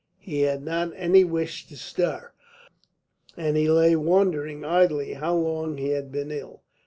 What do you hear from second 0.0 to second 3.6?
He had not any wish to stir, and